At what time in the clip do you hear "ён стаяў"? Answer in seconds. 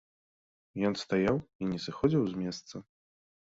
0.89-1.37